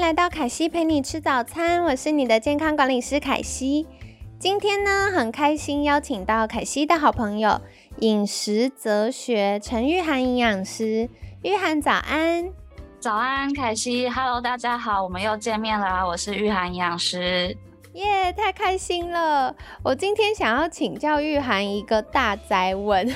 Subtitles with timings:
[0.00, 3.86] 来到凯西陪你吃早餐，我是你的健康管理师凯西。
[4.38, 7.60] 今天呢，很开心邀请到凯西的好朋友
[8.00, 11.08] 饮食哲学陈玉涵营养师。
[11.42, 12.52] 玉涵早安，
[13.00, 17.56] 早安，凯西，Hello，大家好，我们又见面了，我是玉涵营养师。
[17.94, 19.56] 耶，太开心了！
[19.82, 23.08] 我今天想要请教玉涵一个大灾问。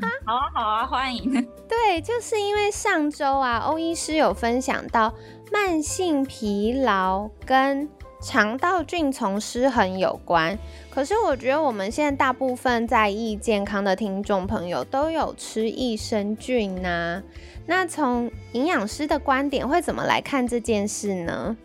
[0.24, 1.32] 好啊，好啊，欢迎。
[1.68, 5.12] 对，就是因为上周啊，欧医师有分享到
[5.52, 7.88] 慢性疲劳跟
[8.22, 10.58] 肠道菌丛失衡有关。
[10.90, 17.22] 可是我觉得我们现在大部分在意健康的听众朋友都有吃益生菌呐。
[17.66, 21.56] 那从营养师的观点会怎么来看这件事呢？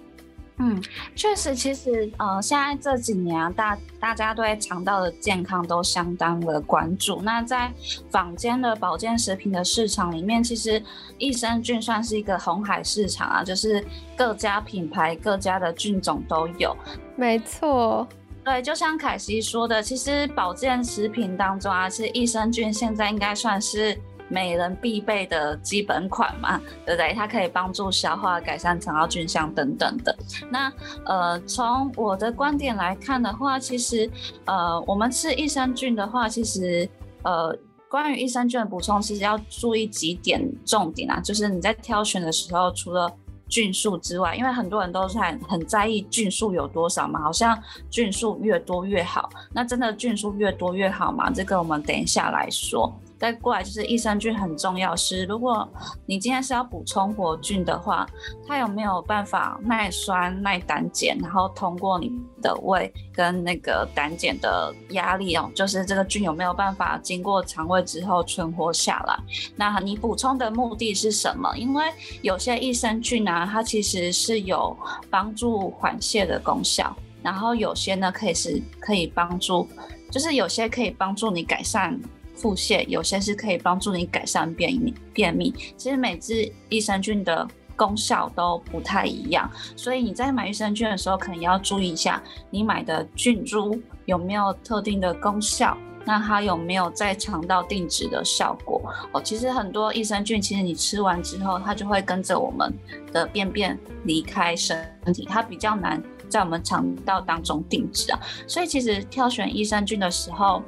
[0.58, 0.82] 嗯，
[1.16, 7.22] 确实，其实呃，现在这几年啊，大大家对肠道的健康都相当的关注。
[7.24, 7.70] 那在
[8.10, 10.82] 坊间的保健食品的市场里面，其实
[11.18, 16.74] 益生菌算是一个红海市场啊，就是各家品牌、各家的菌种都有。
[17.18, 18.08] 没错，
[18.46, 24.00] 对，就像凯西说的，其实保健食品当中啊，其实益生菌现在应该算是。
[24.28, 27.14] 每人必备的基本款嘛，对不对？
[27.14, 30.16] 它可以帮助消化、改善肠道菌相等等的。
[30.50, 30.72] 那
[31.06, 34.10] 呃，从我的观点来看的话，其实
[34.46, 36.90] 呃，我们吃益生菌的话，其实
[37.24, 37.56] 呃，
[37.90, 43.12] 关于益生菌的补充，其实要注意几点重点啊，就是你在挑选的时候，除了
[43.48, 47.58] 菌数之外，因为很多人都是很很在意菌数有多少嘛，好像
[47.92, 49.30] 菌数越多越好。
[49.54, 51.30] 那真的菌数越多越好吗？
[51.30, 52.92] 这个我们等一下来说。
[53.18, 55.68] 再过来就是益生菌很重要，是如果
[56.06, 58.06] 你今天是要补充活菌的话，
[58.48, 62.12] 它有没有办法耐酸、耐胆碱，然后通过你
[62.42, 69.18] 的胃跟那个胆碱的压力哦，就是这个菌有没有办法经过肠胃之后存活下来？
[69.56, 71.56] 那你补充的目的是什么？
[71.56, 71.86] 因为
[72.22, 74.78] 有些益生菌呢，它其实是有
[75.10, 79.68] 帮助缓泻的功效，然后有些呢可以是可以帮助，
[80.12, 81.98] 就是有些可以帮助你改善。
[82.36, 84.74] 腹泻有些是可以帮助你改善便，
[85.14, 98.82] 便秘其实每支益生菌的功效都不太一样，所以你在买益生菌的时候，可能要注意一下你买的菌株有没有特定的功效，那它有没有在肠道定植的效果
[99.12, 99.22] 哦。
[99.22, 102.74] 其实很多益生菌，其实你吃完之后，它就会跟着我们
[103.12, 104.78] 的便便离开身
[105.14, 108.20] 体，它比较难在我们肠道当中定植啊。
[108.48, 110.64] 所以其实挑选益生菌的时候，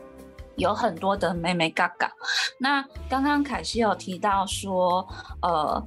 [0.58, 2.12] 有很多的妹妹嘎嘎，
[2.60, 5.08] 那刚刚凯西有提到说，
[5.42, 5.82] 呃，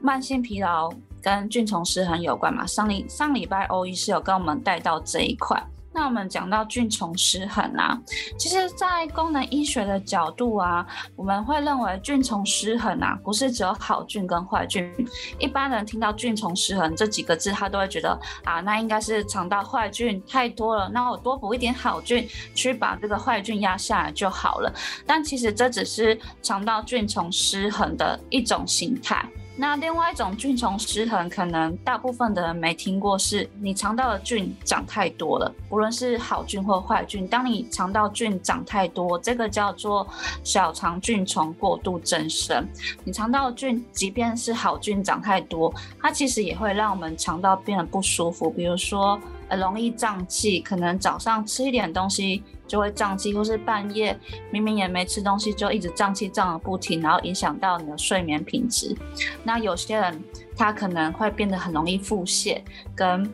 [0.00, 0.90] 慢性疲劳
[1.22, 2.66] 跟菌虫失衡有关嘛？
[2.66, 5.62] 上礼上礼拜欧医师有跟我们带到这一块。
[5.94, 7.96] 那我们讲到菌虫失衡啊，
[8.36, 10.84] 其实，在功能医学的角度啊，
[11.14, 14.92] 我们会认为菌虫失衡啊，不是只有好菌跟坏菌。
[15.38, 24.74] 一般人听到菌虫失衡这几个字，他都会觉得啊，那应该是肠道坏菌太多了，那我多补一点好菌，去把这个坏菌压下来就好了。
[25.06, 29.24] 但其实这只是肠道菌虫失衡的一种形态。
[29.56, 37.26] 那另外一种菌虫失衡，可能大部分的人没听过，是你肠道的菌长太多了，无论是好菌或坏菌。
[37.28, 40.04] 当你肠道菌长太多，这个叫做
[40.42, 42.66] 小肠菌虫过度增生。
[43.04, 49.16] 你肠道菌即便是好菌长太多，它其实也会让我们肠道变得不舒服，比如说
[49.54, 52.42] 很容易胀气，可能早上吃一点东西。
[52.66, 54.18] 就会胀气，或是半夜
[54.50, 58.96] 明明也没吃东西，就一直胀气胀个不停，然后影响到你的睡眠品质。
[59.42, 60.24] 那有些人
[60.56, 62.62] 他可能会变得很容易腹泻，
[62.96, 63.30] 跟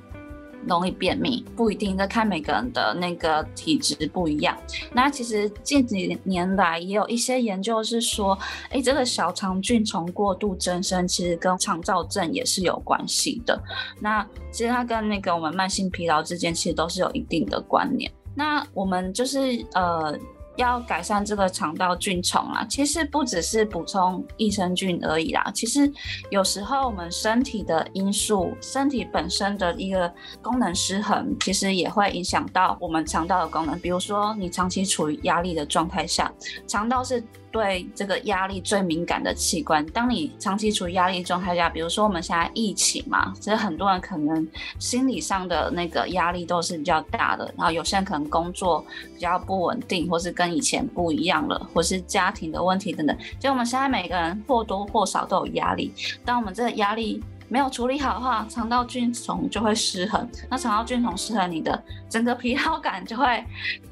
[0.66, 4.56] 容易便秘，不一定这看每个人的那个体质不一样。
[4.92, 8.38] 那其实近几年来也有一些研究是说，
[8.70, 13.60] 哎，这个小肠菌虫过度增生，其实跟肠燥症也是有关系的。
[14.00, 18.10] 那其实它跟那个我们慢性疲劳之间，其实都是有一定的关联。
[18.34, 19.38] 那我们就是
[19.74, 20.18] 呃。
[20.60, 25.50] 要改善这个肠道菌虫啊，其实不只是补充益生菌而已啦。
[25.54, 25.90] 其实
[26.30, 30.12] 有时候我们身体的因素，身体本身的一个
[30.42, 33.78] 功能失衡，其实也会影响到我们肠道的功能。
[33.80, 36.30] 比如说，你长期处于压力的状态下，
[36.66, 37.22] 肠道是。
[37.50, 44.46] 对这个压力最敏感的器官，当你长期处于压力状态下，比如说我们现在疫情嘛，其实很多人可能
[44.78, 55.92] 心理上的那个压力都是比较大的，然后有些人可能工作比较不稳定，或是跟以前不一样了，或是家庭的问题等等，就我们现在每个人或多或少都有压力，
[56.24, 57.22] 当我们这个压力。
[57.50, 60.26] 没有处理好的话，肠道菌虫就会失衡。
[60.48, 63.44] 那肠道菌虫失衡，你的整个疲劳感就会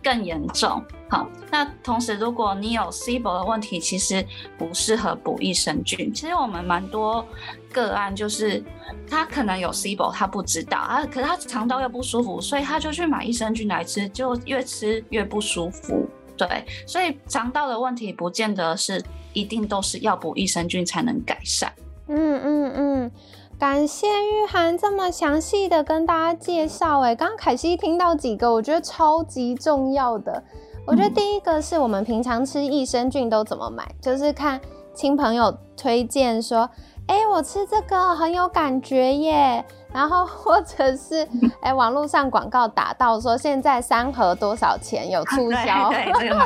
[0.03, 0.81] 更严重。
[1.11, 4.25] 好，那同时如果你有 C 波的问题，其实
[4.57, 6.15] 不适合补益生菌。
[6.15, 7.27] 其实我们蛮多
[7.73, 8.63] 个案就是
[9.11, 16.09] 他可能有 C 波，他不知道啊，可是他肠道又不舒服，所以他就去买益生菌来吃，就越吃越不舒服。
[16.37, 21.73] 对，所以肠道的问题不见得是一定都是要补益生菌才能改善。
[22.07, 23.11] 嗯嗯嗯。
[23.59, 30.41] 感谢玉涵这么详细的跟大家介绍，哎，刚刚凯西听到几个我觉得超级重要的，
[30.87, 34.61] 我觉得第一个是我们平常吃益生菌都怎么买，就是看
[34.95, 36.71] 亲朋友推荐说，
[37.09, 39.65] 哎，我吃这个很有感觉耶。
[39.93, 41.26] 然后或者是
[41.61, 45.90] 哎，网络上广告打到说现在三盒多少钱有促 销，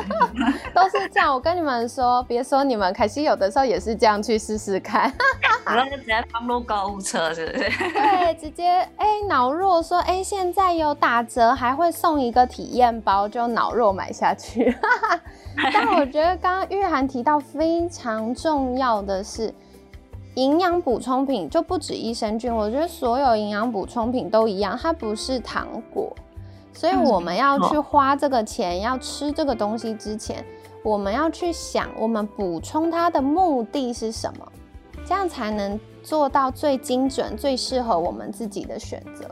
[0.73, 1.33] 都是这样。
[1.33, 5.11] 我跟你们说，别说你们，凯西有的时候也是这样去试试看。
[5.65, 7.69] 然后就直接放入购物车，是不是？
[7.93, 14.75] 对，直接哎脑弱说哎现在有打折，还会送一个体验包，就脑弱买下去。
[15.71, 19.53] 但我觉得刚刚玉涵提到非常重要的是。
[20.35, 26.11] 营养补充品就不止益生菌，我觉得所有营养补充品都一样，它不是糖果，
[26.73, 30.43] 所以我们要去花这个钱，要吃这个东西之前，
[30.83, 34.51] 我们要去想，我们补充它的目的是什么，
[35.05, 39.29] 这样才能做到最精准、最适合我们自己的选择。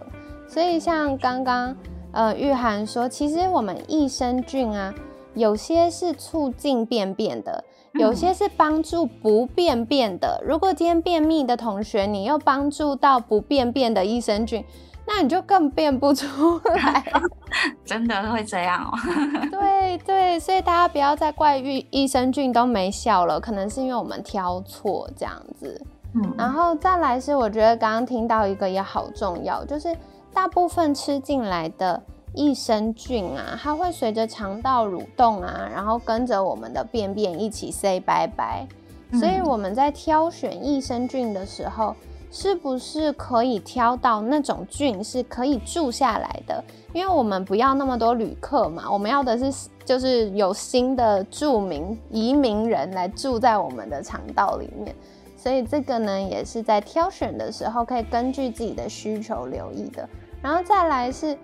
[0.48, 1.76] 所以像刚刚
[2.12, 4.94] 呃玉涵说，其实我们益生菌啊，
[5.34, 7.64] 有些是促进便便的。
[7.96, 10.42] 有些是帮助不便便的。
[10.46, 14.64] 如果今天便秘的同学，你又帮助到不便便的益生菌，
[15.06, 17.04] 那你就更便不出来。
[17.84, 18.92] 真的会这样哦。
[19.52, 25.86] 对对，所以大家不要再怪益益生菌都没效了，可能是因为我们挑错这样子。
[26.16, 29.94] 嗯，然后再来是，我觉得刚刚听到一个也好重要，就是
[30.34, 32.02] 大部分吃进来的。
[32.34, 38.66] 益生菌啊，它会随着肠道蠕动啊，然后跟着我们的便便一起 say 拜拜。
[39.14, 41.94] 所以我们在挑选益生菌的时候，
[42.32, 46.64] 是不是可以挑到那种菌是可以住下来的？
[46.94, 54.96] 因为我们不要那么多旅客嘛，我们要的是就是有新的住民移民人来住在我们的肠道里面。
[55.36, 60.08] 所以这个呢，也是在挑选的时候可以根据自己的需求留意的。
[60.42, 61.38] 然后再来是。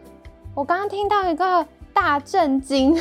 [0.57, 1.63] 我刚刚听到一个
[1.93, 2.95] 大震惊，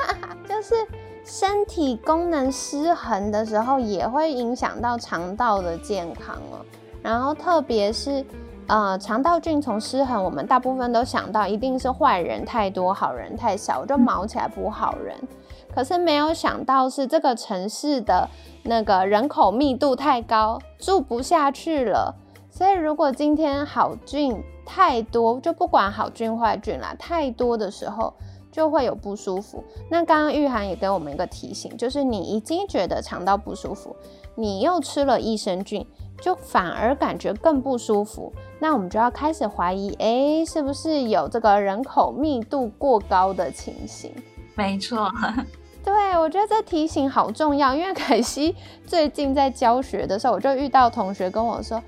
[0.48, 0.74] 就是
[1.22, 6.64] 身体功能失衡的时候，也会影响到肠道的健康哦。
[7.02, 8.24] 然后特别是
[8.66, 15.14] 呃肠道菌丛失衡，我们大部分都想到一定是坏人太多，好人太少，就毛起来补好人。
[15.74, 18.26] 可是没有想到是这个城市的
[18.62, 22.14] 那个人口密度太高，住不下去了。
[22.50, 28.12] 所以如果今天好菌，太多就不管好菌坏菌啦，太多的时候
[28.50, 29.62] 就会有不舒服。
[29.90, 33.94] 那刚刚玉涵也给我们一个提醒，就是你已经觉得肠道不舒服，
[34.34, 35.86] 你又吃了益生菌，
[36.20, 38.32] 就反而感觉更不舒服。
[38.58, 44.12] 那我们就要开始怀疑，哎，是不是有这个人口密度过高的情形？
[44.54, 45.10] 没错，
[45.84, 48.54] 对我觉得这提醒好重要，因为凯西
[48.86, 51.82] 最近在教学的时候，我就遇到同学跟我说。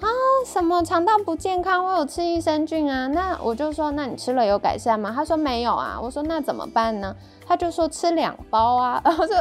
[0.00, 0.06] 啊，
[0.46, 1.84] 什么肠道不健康？
[1.84, 3.08] 我有吃益生菌啊。
[3.08, 5.12] 那我就说，那你吃了有改善吗？
[5.14, 5.98] 他说没有啊。
[6.00, 7.14] 我说那怎么办呢？
[7.46, 9.00] 他就说吃两包啊。
[9.04, 9.36] 我说，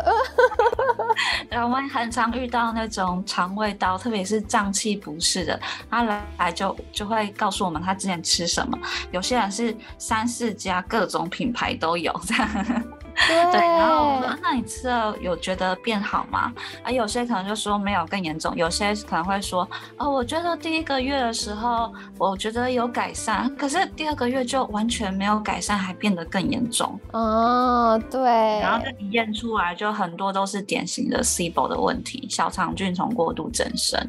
[1.50, 5.60] 呃， 我们很常遇到那种肠胃道，特别是胀气不适的，
[5.92, 8.78] 他来就就会告诉我们他之前吃什么。
[9.12, 12.84] 有些人是三四家各种品牌都有这样。
[13.26, 16.54] 对，然后我说，那你吃了有觉得变好吗？
[16.84, 27.00] 啊，有些可能就说没有更严重，有些可能会说，哦，我觉得第一个月的时候，我觉得有改善，可是第二个月就完全没有改善，还变得更严重。
[27.12, 28.22] 哦，对。
[28.22, 34.00] 然后一验出来，就很多都是典型的 C 波的问题，小肠菌丛过度增生。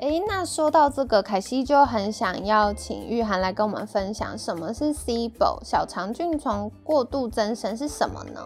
[0.00, 5.62] 哎，那说到这个，凯西就很想要请玉涵来跟我们分享，什么是 Cibo？
[5.62, 8.40] 小肠菌虫过度增生是什么呢？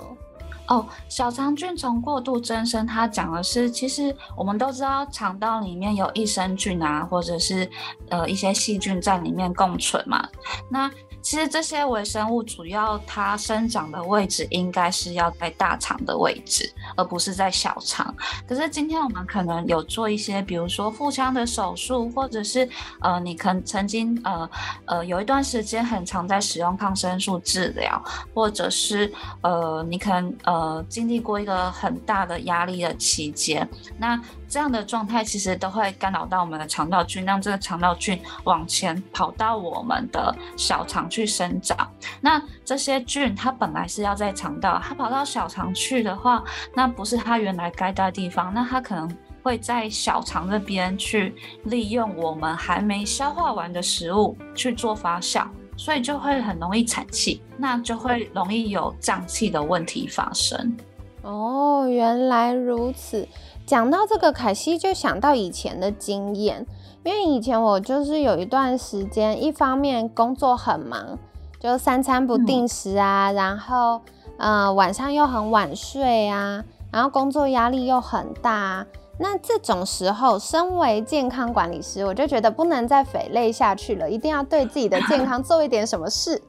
[0.67, 7.71] 哦，小肠菌虫过度增生，它讲的是，其实我们都知道肠道里面有益生菌啊，或者是
[8.09, 10.27] 呃一些细菌在里面共存嘛。
[10.69, 10.91] 那
[11.25, 18.15] 其实这些微生物主要它生长的位置应该是要在大肠的位置，而不是在小肠。
[18.47, 22.69] 可是今天我们可能有做一些，比如说腹腔的手术，或者是
[23.01, 24.49] 呃，你可曾经呃
[24.85, 28.01] 呃有一段时间很常在使用抗生素治疗，
[28.35, 33.67] 或者是呃你可能呃经历过一个很大的压力的期间，
[33.97, 34.21] 那。
[34.55, 41.77] 这样的状态其实都会干扰到我们的肠道菌，让这个肠道菌往前跑到我们的小肠去生长。
[42.21, 46.41] 那这些菌它本来是要在肠道，它跑到小肠去的话，
[46.73, 51.35] 那不是它原来该待的地方，那它可能会在小肠这边去
[51.65, 60.77] 利用我们还没消化完的食物去做发酵，所以就会很容易产气，那就会容易有胀气的问题发生。
[61.25, 63.27] 哦，原来如此。
[63.67, 66.67] 讲到这个，凯西就想到以前的经验，
[67.03, 71.19] 因为以前我就是有一段时间，一方面工作很忙，
[71.59, 74.03] 就三餐不定时啊，然后
[74.37, 76.63] 呃晚上又很晚睡啊，
[76.93, 78.85] 然后工作压力又很大。
[79.19, 86.43] 那这种时候，身为健康管理师，我就觉得不能再肥累下去了，一定要对自己的健康做一点什么事。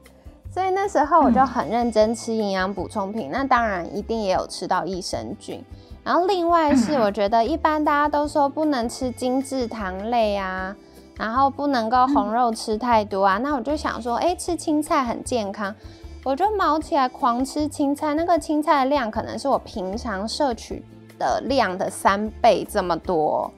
[0.56, 5.62] 所以那时候我就很认真吃营养补充品，那当然一定也有吃到益生菌。
[6.02, 10.74] 然后另外是，我觉得一般大家都说不能吃精致糖类啊，
[11.18, 13.36] 然后不能够红肉吃太多啊。
[13.36, 15.74] 那我就想说，哎，吃青菜很健康，
[16.24, 18.14] 我就毛起来狂吃青菜。
[18.14, 20.82] 那个青菜的量可能是我平常摄取
[21.18, 23.50] 的量的三倍这么多。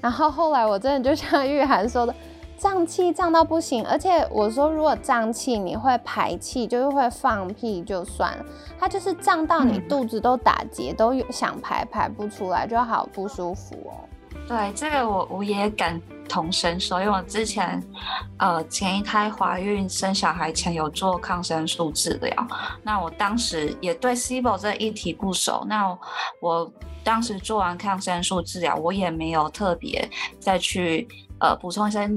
[0.00, 2.14] 然后后来我真的就像玉涵说的。
[2.56, 8.44] 胀气胀到不行，而且我说如果胀气你会排气，就是会放屁就算了，
[8.78, 13.92] 它就是胀到你肚子都打结，都想排排不出来，就好不舒服哦。
[14.48, 17.82] 对，这个我我也感同身受，因为我之前
[18.38, 22.46] 呃前一胎怀孕生小孩前有做抗生素治疗，
[22.82, 25.96] 那我当时也对 SIBO 这一题不熟，那
[26.40, 30.08] 我当时做完抗生素治疗，我也没有特别
[30.38, 31.06] 再去
[31.40, 32.10] 呃补充一些。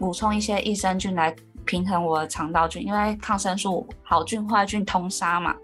[0.00, 1.32] 补充一些益生菌来
[1.66, 5.54] 平衡我的肠道菌，因为抗生素好菌坏菌通杀嘛。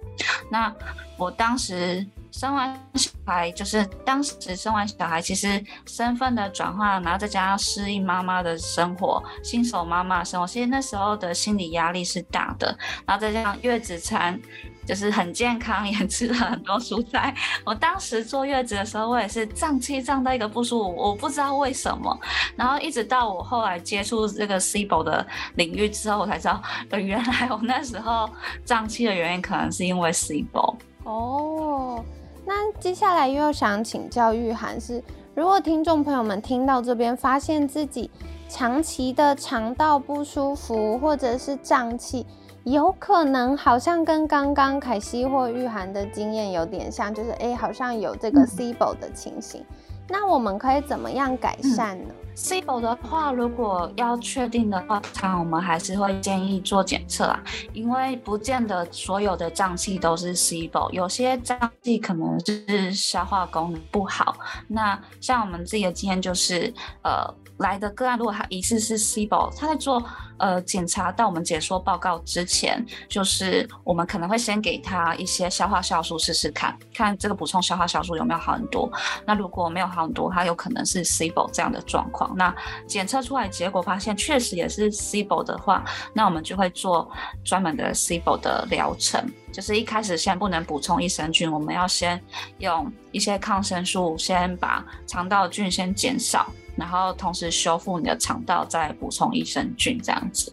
[0.50, 0.72] 那
[1.16, 12.78] 我当时生完小孩，就是当时生完小孩，其实身份的转换，然后再加上适应妈妈的生活，新手妈妈生活，其实那时候的心理压力是大的。
[13.06, 14.38] 然后再加上月子餐。
[14.86, 17.34] 就是很健康，也吃了很多蔬菜。
[17.64, 22.16] 我当时坐月子的时候，我也是胀气胀到一个不舒服，我不知道为什么。
[22.54, 25.26] 然后一直到我后来接触这个 Cibo 的
[25.56, 26.62] 领域之后，我才知道，
[26.98, 28.30] 原来我那时候
[28.64, 30.76] 胀气的原因可能是因为 Cibo。
[31.04, 32.04] 哦，
[32.46, 35.02] 那接下来又想请教玉涵是，
[35.34, 38.10] 如果听众朋友们听到这边，发现自己
[38.48, 42.24] 长期的肠道不舒服或者是胀气。
[42.66, 49.64] 有可能好像跟刚刚凯西或玉涵的经验有点像，就是哎，好像有这个 SIBO 的情形。
[50.08, 64.36] 那我们可以怎么样改善呢 C 波的话，如果要确定的话，常我们还是会建议做检测啊，因为不见得所有的脏器都是 C 波有些脏器可能就是消化功能不好。
[64.68, 67.34] 那像我们自己的经验就是，呃。
[67.60, 70.04] 来的个案，如果他疑似是 C 波他在做
[70.36, 78.92] 呃检查到我们解说报告之前，就是我们可能会先给他一些消化酵素试试看，看这个补充消化酵素有没有好很多。
[79.24, 82.25] 那如果没有好很多，他有可能是 C 波这样的状况。
[82.34, 82.54] 那
[82.86, 87.10] 检测出来结果发现确实也是 SIBO 的话，那我们就会做
[87.44, 92.20] 专门的 SIBO 的疗程，就是一开始先不能补充益生菌，我们要先
[92.58, 96.46] 用一些抗生素先把肠道菌先减少。
[96.76, 100.52] 然后同时修复你的肠道，再补充益生菌，这样子。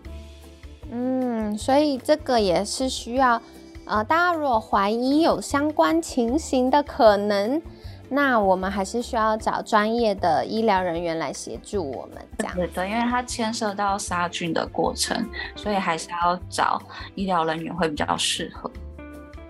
[0.89, 3.41] 嗯，所以这个也是需要，
[3.83, 7.61] 呃，大家如果怀疑有相关情形的可能，
[8.09, 12.23] 那我们还是需要找专业的医疗人员来协助我们。
[12.37, 16.81] 这样对，因为它牵涉到杀菌的过程，所以还是要找
[17.15, 18.69] 医疗人员会比较适合。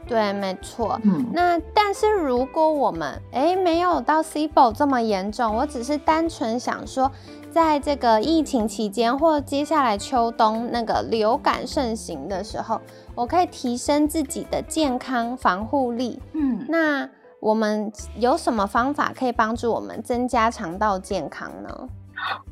[0.06, 1.00] 对，没错。
[1.04, 7.10] 嗯，那但是如果我们哎没有到 SIBO 这么严重，我只是单纯想说，
[7.52, 12.82] 在这个疫情期间或接下来秋冬那个流感盛行的时候，
[13.16, 16.20] 我可以提升自己的健康防护力。
[16.34, 17.10] 嗯，那
[17.44, 21.90] 我们有什么方法可以帮助我们增加肠道健康呢？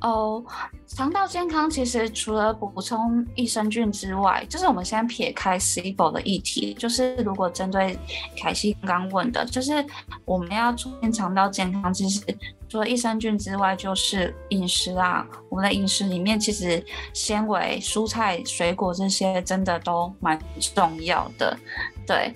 [0.02, 0.44] 哦，
[0.86, 7.98] 肠道健康其实除了补充益生菌之外，就是我们先撇开 SIBO 的议题，就是如果针对
[8.38, 9.72] 凯西刚刚问的，就是
[10.26, 12.22] 我们要促进肠道健康，其实
[12.68, 16.84] 除了益生菌之外，就是饮食啊，我们的饮食里面其实
[17.14, 20.38] 纤维、蔬菜、水果这些真的都蛮
[20.76, 21.58] 重要的。
[22.06, 22.34] 对，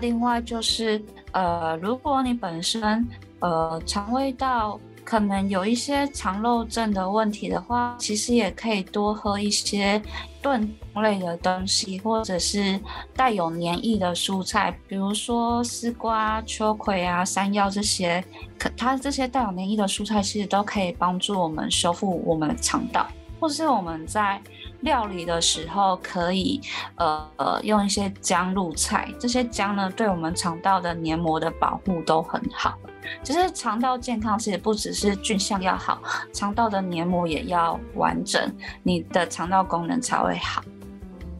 [0.00, 3.06] 另外就是呃，如果你本身
[3.40, 10.00] 呃肠胃道可能有一些肠漏症的问题的话，其实也可以多喝一些
[10.42, 12.78] 炖类的东西，或者是
[13.14, 18.22] 带有黏液的蔬菜，比如说丝瓜、秋葵啊、山药这些。
[18.58, 23.06] 可它这些带有黏液的蔬菜，其实都可以帮助我们修复我们的肠道，
[23.40, 24.40] 或是我们在。
[24.82, 26.60] 料理的时候可以，
[26.94, 32.78] 呃呃，用一些姜入菜，这些姜呢，对我们肠道的黏膜的保护都很好。
[33.24, 36.00] 其实肠道健康其实不只是菌相要好，
[36.32, 38.40] 肠道的黏膜也要完整，
[38.84, 40.62] 你的肠道功能才会好。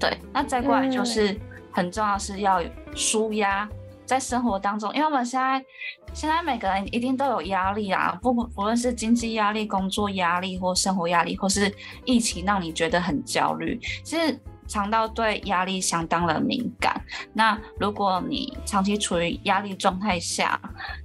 [0.01, 1.39] 对，那再过来就是
[1.71, 2.61] 很重要是要
[2.93, 3.69] 舒压。
[4.05, 5.65] 在生活当中，因为我们现在
[6.13, 11.73] 现在每个人一定都有压力啊，不不论是经济压力、工作压力或生活压力，或是
[12.05, 14.39] 疫情让你觉得很焦虑，其实。
[14.69, 16.95] 肠道对压力相当的敏感。
[17.33, 20.61] 那如果你长期处于压力状态下，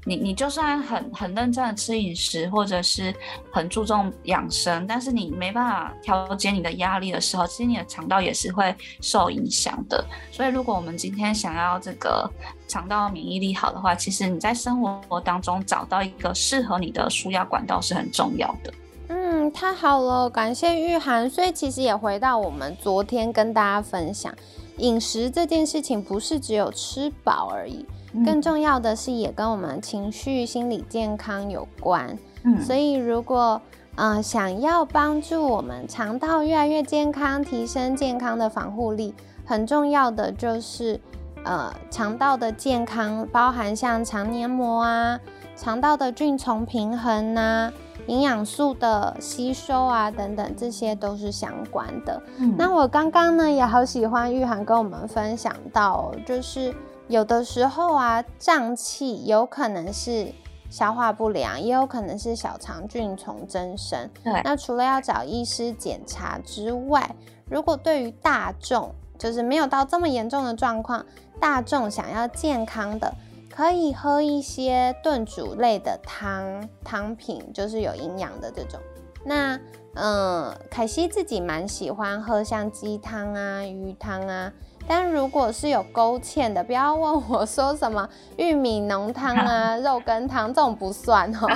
[0.06, 3.14] 你你就算很很认真的吃饮食，或者是
[3.52, 10.06] 很注重养生，但是你没办法调节你的压力的时候，其实你的肠道也是会受影响的。
[10.32, 12.30] 所以，如果我们今天想要这个
[12.68, 18.74] 肠道免疫力好的话，其实你在生活当中找到一个适合你的输压管道是很重要的。
[19.16, 21.30] 嗯，太好了，感谢玉涵。
[21.30, 24.34] 所以其实也回到我们昨天跟大家分享，
[24.78, 27.86] 饮食这件事情不是只有吃饱而已，
[28.26, 32.18] 更重要的是也跟我们情绪、心理健康有关。
[32.44, 33.62] 嗯，所以如果
[33.96, 39.14] 呃想要帮助我们肠道越来越健康，提升健康的防护力，
[39.46, 41.00] 很重要的就是
[41.44, 45.20] 呃肠道的健康，包含像肠黏膜啊、
[45.56, 47.72] 肠道的菌虫平衡呐。
[48.08, 52.22] 营养素的吸收啊，等等，这些都是相关的。
[52.58, 56.74] 那我刚刚呢也好喜欢玉涵跟我们分享到，就是
[57.08, 60.28] 有的时候啊，胀气有可能是
[60.70, 64.10] 消化不良，也有可能是小肠菌丛增生。
[64.24, 64.42] 对。
[64.44, 67.16] 那除了要找医师检查之外，
[67.50, 71.06] 如果对于大众就是没有到这么严重的状况，
[71.40, 73.14] 大众想要健康的。
[73.56, 78.80] 可以喝一些炖煮类的汤汤品，就是有营养的这种。
[79.24, 79.60] 那
[79.94, 84.52] 嗯，凯西自己蛮喜欢喝像鸡汤啊、鱼汤啊。
[84.88, 91.48] 但如果是有勾芡的，不要问我说什么玉米浓汤啊、 肉羹汤这种不算哦。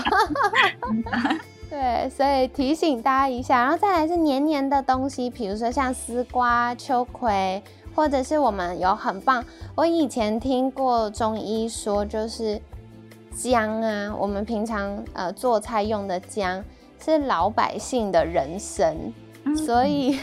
[1.67, 7.63] 对，所以提醒大家一下，然后再来是黏黏的东西，比如说像丝瓜、秋葵。
[7.97, 12.61] 或者是我们有很棒，我以前听过中医说，就是
[13.35, 16.63] 姜啊，我们平常呃做菜用的姜
[17.03, 18.95] 是老百姓的人参，
[19.65, 20.15] 所以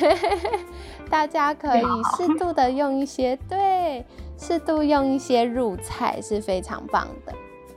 [1.10, 1.82] 大家可以
[2.16, 4.06] 适度的用一些，对，
[4.38, 7.32] 适度用一些入菜是非常棒的。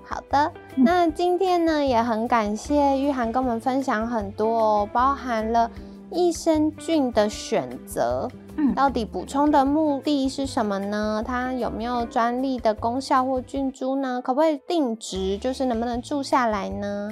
[0.06, 5.72] 好的，那今天呢也很感谢玉涵跟我们分享很多哦，包含了
[6.12, 8.30] 益生菌的选择。
[8.76, 11.24] 到底补充的目的是什么呢？
[11.26, 14.22] 它有没有专利的功效或菌株呢？
[14.22, 15.38] 可不可以定植？
[15.38, 17.12] 就是能不能住下来呢？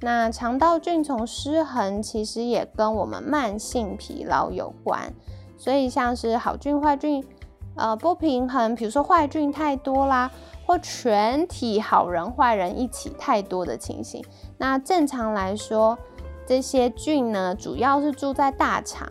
[0.00, 5.12] 那肠道菌丛失衡其实也跟我们慢性疲劳有关，
[5.56, 7.24] 所以像是好菌坏菌
[7.76, 10.30] 呃不平衡，比如说坏菌太多啦，
[10.66, 14.24] 或全体好人坏人一起太多的情形，
[14.58, 15.98] 那正常来说
[16.46, 19.06] 这些菌呢主要是住在大肠。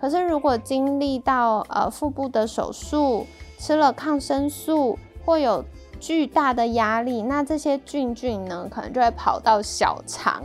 [0.00, 3.26] 可是，如果经历到呃腹部的手术，
[3.58, 5.62] 吃了抗生素，或有
[6.00, 10.42] 巨大的压力，那这些菌菌呢，可能就会跑到小肠，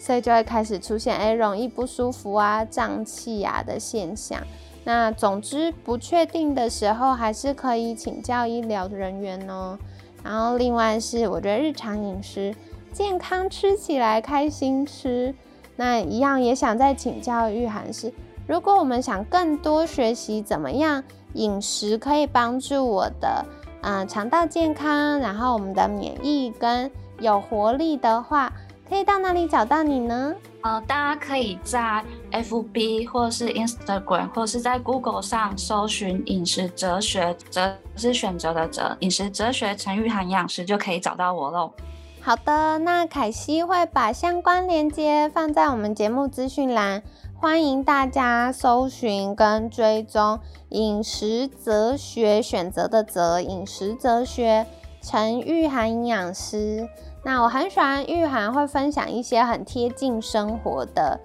[0.00, 4.40] 所以就会开始出现哎容易不舒服啊、胀气啊的现象。
[4.82, 9.78] 那总之，不确定的时候，还是可以请教医疗人员哦。
[10.24, 12.52] 然后，另外是我觉得日常饮食
[12.92, 15.32] 健康吃起来开心吃，
[15.76, 18.12] 那一样也想再请教玉涵是。
[18.46, 21.02] 如果我们想更多学习怎么样
[21.34, 23.44] 饮食可以帮助我的
[23.82, 28.52] 嗯肠道健康，然后我们的免疫跟有活力的话，
[28.88, 30.34] 可以到哪里找到你呢？
[30.62, 41.72] 呃，大家可以在 FB 或是 Instagram 或是在 Google 上搜寻“饮食哲学”，哲是选择的哲，饮食哲学陈玉涵营养师就可以找到我喽。
[42.20, 47.00] 好的，那凯西会把相关链接放在我们节目资讯栏，
[47.46, 54.66] 欢迎大家搜寻跟追踪饮食哲学选择的择饮食哲学
[55.00, 56.88] 陈玉涵营养师。
[57.24, 61.20] 那我很喜欢玉涵会分享一些很贴近生活的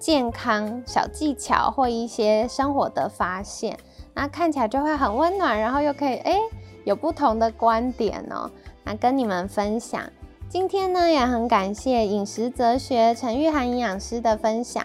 [0.00, 3.78] 健康小技巧或一些生活的发现，
[4.12, 6.36] 那看起来就会很温暖，然后又可以哎
[6.82, 8.50] 有不同的观点哦，
[8.82, 10.02] 那跟你们分享。
[10.48, 14.84] 今天呢，也很感谢饮食哲学陈玉涵营养师的分享。